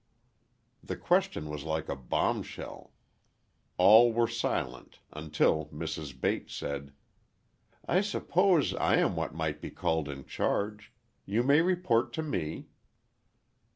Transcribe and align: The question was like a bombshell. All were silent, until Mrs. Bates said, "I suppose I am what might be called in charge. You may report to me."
The 0.83 0.97
question 0.97 1.47
was 1.47 1.63
like 1.63 1.87
a 1.87 1.95
bombshell. 1.95 2.91
All 3.77 4.11
were 4.11 4.27
silent, 4.27 4.97
until 5.13 5.67
Mrs. 5.67 6.19
Bates 6.19 6.55
said, 6.55 6.91
"I 7.87 8.01
suppose 8.01 8.73
I 8.73 8.95
am 8.95 9.15
what 9.15 9.35
might 9.35 9.61
be 9.61 9.69
called 9.69 10.09
in 10.09 10.25
charge. 10.25 10.91
You 11.27 11.43
may 11.43 11.61
report 11.61 12.13
to 12.13 12.23
me." 12.23 12.69